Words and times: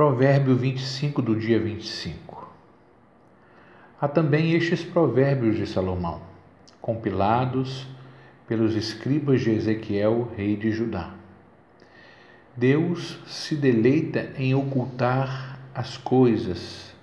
Provérbio 0.00 0.56
25 0.56 1.20
do 1.20 1.36
dia 1.36 1.60
25. 1.60 2.50
Há 4.00 4.08
também 4.08 4.54
estes 4.54 4.82
provérbios 4.82 5.58
de 5.58 5.66
Salomão, 5.66 6.22
compilados 6.80 7.86
pelos 8.48 8.74
escribas 8.74 9.42
de 9.42 9.50
Ezequiel, 9.50 10.32
rei 10.34 10.56
de 10.56 10.72
Judá. 10.72 11.10
Deus 12.56 13.18
se 13.26 13.54
deleita 13.54 14.30
em 14.38 14.54
ocultar 14.54 15.60
as 15.74 15.98
coisas. 15.98 16.94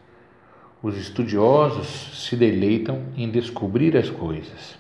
Os 0.82 0.98
estudiosos 0.98 2.26
se 2.26 2.36
deleitam 2.36 3.04
em 3.16 3.30
descobrir 3.30 3.96
as 3.96 4.10
coisas. 4.10 4.76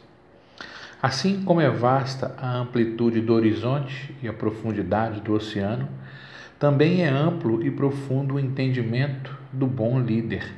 Assim 0.99 1.43
como 1.43 1.61
é 1.61 1.69
vasta 1.69 2.33
a 2.35 2.57
amplitude 2.57 3.21
do 3.21 3.35
horizonte 3.35 4.15
e 4.23 4.27
a 4.27 4.33
profundidade 4.33 5.21
do 5.21 5.33
oceano, 5.33 5.87
também 6.59 7.03
é 7.03 7.09
amplo 7.09 7.63
e 7.63 7.69
profundo 7.69 8.35
o 8.35 8.39
entendimento 8.39 9.37
do 9.51 9.67
bom 9.67 9.99
líder. 9.99 10.53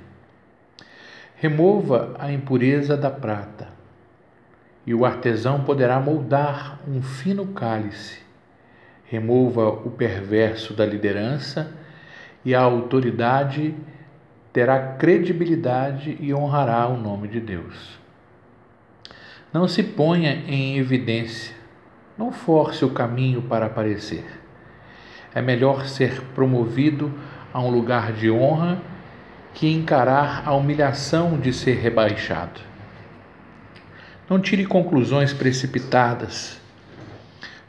Remova 1.36 2.16
a 2.18 2.32
impureza 2.32 2.96
da 2.96 3.12
prata, 3.12 3.68
e 4.86 4.94
o 4.94 5.06
artesão 5.06 5.64
poderá 5.64 6.00
moldar 6.00 6.80
um 6.88 7.02
fino 7.02 7.48
cálice. 7.48 8.20
Remova 9.06 9.68
o 9.70 9.92
perverso 9.92 10.74
da 10.74 10.86
liderança, 10.86 11.76
e 12.46 12.56
a 12.56 12.62
autoridade 12.62 13.76
terá 14.54 14.94
credibilidade 14.94 16.18
e 16.20 16.34
honrará 16.34 16.88
o 16.88 16.98
nome 16.98 17.28
de 17.28 17.40
Deus. 17.40 18.00
Não 19.52 19.68
se 19.68 19.84
ponha 19.84 20.44
em 20.48 20.78
evidência, 20.78 21.56
não 22.18 22.32
force 22.32 22.86
o 22.86 22.92
caminho 22.92 23.42
para 23.42 23.66
aparecer 23.66 24.40
é 25.34 25.42
melhor 25.42 25.86
ser 25.86 26.22
promovido 26.36 27.12
a 27.54 27.60
um 27.62 27.70
lugar 27.70 28.14
de 28.14 28.30
honra 28.30 28.82
que 29.54 29.72
encarar 29.72 30.44
a 30.46 30.54
humilhação 30.54 31.40
de 31.40 31.52
ser 31.52 31.78
rebaixado. 31.78 32.62
Não 34.30 34.40
tire 34.40 34.66
conclusões 34.66 35.34
precipitadas. 35.34 36.60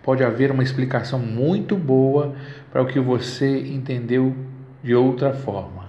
Pode 0.03 0.23
haver 0.23 0.51
uma 0.51 0.63
explicação 0.63 1.19
muito 1.19 1.77
boa 1.77 2.35
para 2.71 2.83
o 2.83 2.87
que 2.87 3.01
você 3.01 3.61
entendeu 3.67 4.35
de 4.83 4.95
outra 4.95 5.33
forma. 5.33 5.89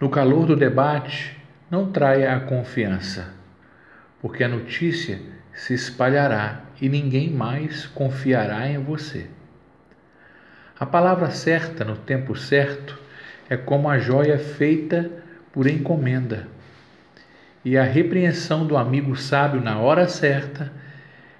No 0.00 0.08
calor 0.08 0.46
do 0.46 0.56
debate, 0.56 1.36
não 1.70 1.90
traia 1.90 2.34
a 2.36 2.40
confiança, 2.40 3.32
porque 4.20 4.44
a 4.44 4.48
notícia 4.48 5.20
se 5.52 5.72
espalhará 5.72 6.62
e 6.80 6.88
ninguém 6.88 7.30
mais 7.30 7.86
confiará 7.86 8.68
em 8.68 8.78
você. 8.78 9.28
A 10.78 10.84
palavra 10.84 11.30
certa 11.30 11.84
no 11.84 11.94
tempo 11.94 12.34
certo 12.34 12.98
é 13.48 13.56
como 13.56 13.88
a 13.88 13.96
joia 13.96 14.36
feita 14.36 15.08
por 15.52 15.68
encomenda. 15.68 16.48
E 17.64 17.78
a 17.78 17.84
repreensão 17.84 18.66
do 18.66 18.76
amigo 18.76 19.14
sábio 19.14 19.60
na 19.60 19.78
hora 19.78 20.08
certa 20.08 20.72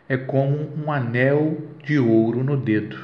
é 0.08 0.16
como 0.16 0.70
um 0.76 0.92
anel 0.92 1.60
de 1.82 1.98
ouro 1.98 2.44
no 2.44 2.56
dedo. 2.56 2.96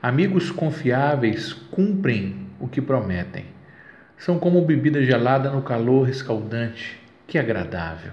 Amigos 0.00 0.52
confiáveis 0.52 1.52
cumprem 1.52 2.46
o 2.60 2.68
que 2.68 2.80
prometem. 2.80 3.46
São 4.16 4.38
como 4.38 4.64
bebida 4.64 5.04
gelada 5.04 5.50
no 5.50 5.62
calor 5.62 6.08
escaldante. 6.08 7.00
Que 7.26 7.36
agradável! 7.36 8.12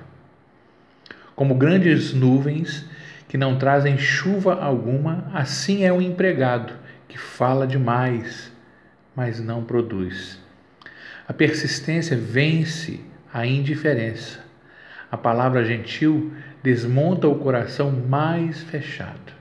Como 1.35 1.53
grandes 1.53 2.11
nuvens 2.11 2.89
que 3.27 3.37
não 3.37 3.59
trazem 3.59 3.99
chuva 3.99 4.55
alguma, 4.55 5.29
assim 5.31 5.83
é 5.83 5.93
o 5.93 6.01
empregado 6.01 6.86
que 7.07 7.17
fala 7.17 7.65
demais, 7.65 8.51
mas 9.15 9.39
não 9.39 9.63
produz. 9.63 10.39
A 11.27 11.33
persistência 11.33 12.15
vence 12.15 13.01
a 13.33 13.45
indiferença. 13.45 14.39
A 15.11 15.17
palavra 15.17 15.63
gentil 15.63 16.33
desmonta 16.61 17.27
o 17.27 17.39
coração 17.39 17.91
mais 17.91 18.61
fechado. 18.63 19.33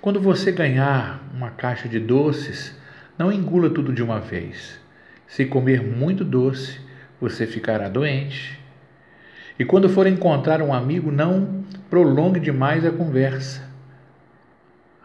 Quando 0.00 0.20
você 0.20 0.52
ganhar 0.52 1.22
uma 1.34 1.50
caixa 1.50 1.88
de 1.88 1.98
doces, 1.98 2.74
não 3.18 3.32
engula 3.32 3.70
tudo 3.70 3.92
de 3.92 4.02
uma 4.02 4.20
vez. 4.20 4.78
Se 5.26 5.44
comer 5.44 5.82
muito 5.82 6.24
doce, 6.24 6.80
você 7.20 7.46
ficará 7.46 7.88
doente. 7.88 8.60
E 9.58 9.64
quando 9.64 9.88
for 9.88 10.06
encontrar 10.06 10.62
um 10.62 10.72
amigo, 10.72 11.10
não 11.10 11.64
prolongue 11.88 12.38
demais 12.38 12.84
a 12.84 12.90
conversa 12.90 13.65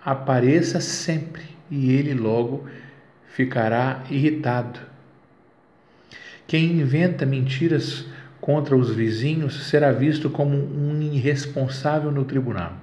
apareça 0.03 0.79
sempre 0.79 1.43
e 1.69 1.91
ele 1.91 2.13
logo 2.13 2.67
ficará 3.27 4.03
irritado. 4.09 4.79
Quem 6.47 6.79
inventa 6.79 7.25
mentiras 7.25 8.05
contra 8.41 8.75
os 8.75 8.93
vizinhos 8.93 9.67
será 9.67 9.91
visto 9.91 10.29
como 10.29 10.57
um 10.57 11.01
irresponsável 11.01 12.11
no 12.11 12.25
tribunal. 12.25 12.73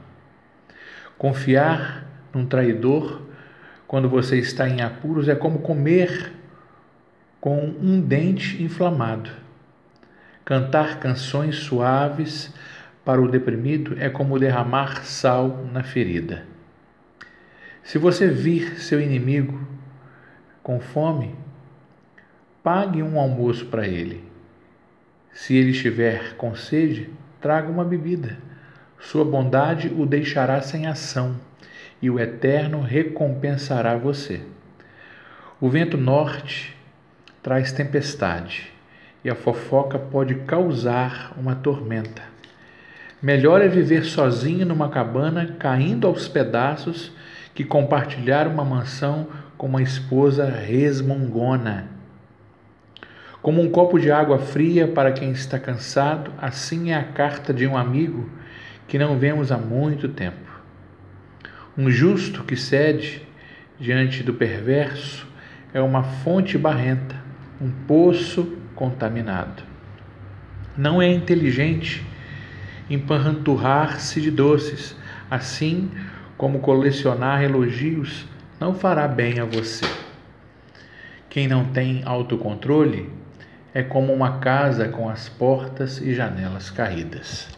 Confiar 1.19 2.07
num 2.33 2.47
traidor 2.47 3.23
quando 3.87 4.09
você 4.09 4.39
está 4.39 4.69
em 4.69 4.81
apuros 4.81 5.29
é 5.29 5.35
como 5.35 5.59
comer 5.59 6.33
com 7.41 7.59
um 7.59 8.01
dente 8.01 8.63
inflamado. 8.63 9.31
Cantar 10.45 10.99
canções 11.01 11.57
suaves 11.57 12.55
para 13.05 13.21
o 13.21 13.29
deprimido 13.29 13.97
é 13.99 14.09
como 14.09 14.39
derramar 14.39 15.05
sal 15.05 15.67
na 15.73 15.83
ferida. 15.83 16.58
Se 17.89 17.97
você 17.97 18.29
vir 18.29 18.79
seu 18.83 19.01
inimigo 19.01 19.67
com 20.63 20.79
fome, 20.79 21.35
pague 22.63 23.03
um 23.03 23.19
almoço 23.19 23.65
para 23.65 23.89
ele. 23.89 24.23
Se 25.33 25.57
ele 25.57 25.71
estiver 25.71 26.37
com 26.37 26.55
sede, 26.55 27.09
traga 27.41 27.71
uma 27.71 27.87
bebida. 27.87 28.37
Sua 29.01 29.25
bondade 29.25 29.89
o 29.89 30.05
deixará 30.05 30.61
sem 30.61 30.87
ação 30.87 31.37
e 32.03 32.11
o 32.11 32.21
Eterno 32.21 32.83
recompensará 32.83 33.97
você. 33.97 34.43
O 35.59 35.71
vento 35.71 35.97
norte 35.97 36.77
traz 37.43 37.73
tempestade 37.73 38.71
e 39.25 39.31
a 39.31 39.35
fofoca 39.35 39.99
pode 39.99 40.35
causar 40.41 41.33
uma 41.39 41.55
tormenta. 41.55 42.21
Melhor 43.23 43.63
é 43.63 43.67
viver 43.67 44.05
sozinho 44.05 44.67
numa 44.67 44.91
cabana, 44.91 45.57
caindo 45.59 46.07
aos 46.07 46.29
pedaços, 46.29 47.17
que 47.55 47.65
compartilhar 47.65 48.47
uma 48.47 48.65
mansão 48.65 49.29
com 49.57 49.67
uma 49.67 49.83
esposa 49.83 50.49
resmungona. 50.49 51.89
Como 53.43 53.61
um 53.63 53.71
copo 53.71 53.99
de 53.99 54.11
água 54.11 54.39
fria 54.39 54.89
para 54.89 55.13
quem 55.13 55.31
está 55.31 55.59
cansado, 55.59 56.33
assim 56.41 56.91
é 56.91 56.97
a 56.97 57.05
carta 57.05 57.53
de 57.53 57.67
um 57.67 57.77
amigo 57.77 58.29
que 58.87 58.99
não 58.99 59.19
vemos 59.19 59.53
há 59.53 59.59
muito 59.59 60.09
tempo. 60.09 60.49
Um 61.77 61.91
justo 61.91 62.43
que 62.45 62.57
cede 62.57 63.23
diante 63.79 64.23
do 64.23 64.35
perverso 64.35 65.27
é 65.73 65.81
uma 65.81 66.03
fonte 66.03 66.59
barrenta, 66.59 67.15
um 67.61 67.71
poço 67.71 68.57
contaminado. 68.75 69.63
Não 70.77 71.01
é 71.01 71.09
inteligente 71.09 72.05
empanturrar-se 72.91 74.21
de 74.21 74.31
doces, 74.31 74.97
assim 75.31 75.91
como 76.39 76.61
colecionar 76.61 77.43
elogios 77.43 78.25
não 78.61 78.73
fará 78.73 79.09
bem 79.09 79.41
a 79.41 79.45
você. 79.45 79.85
Quem 81.29 81.49
não 81.49 81.65
tem 81.65 82.03
autocontrole 82.05 83.13
é 83.75 83.83
como 83.83 84.13
uma 84.13 84.39
casa 84.39 84.89
com 84.89 85.09
as 85.09 85.29
portas 85.29 86.01
e 86.01 86.15
janelas 86.15 86.71
caídas. 86.71 87.49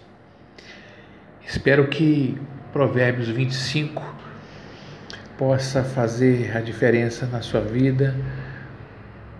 Espero 1.46 1.88
que 1.88 2.40
Provérbios 2.72 3.28
25 3.28 4.02
possa 5.36 5.84
fazer 5.84 6.56
a 6.56 6.60
diferença 6.60 7.26
na 7.26 7.42
sua 7.42 7.60
vida, 7.60 8.14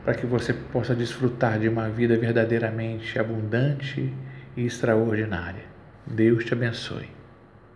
para 0.05 0.15
que 0.15 0.27
você 0.27 0.53
possa 0.53 0.95
desfrutar 0.95 1.59
de 1.59 1.69
uma 1.69 1.89
vida 1.89 2.17
verdadeiramente 2.17 3.19
abundante 3.19 4.13
e 4.57 4.67
extraordinária. 4.67 5.65
Deus 6.07 6.45
te 6.45 6.53
abençoe. 6.53 7.20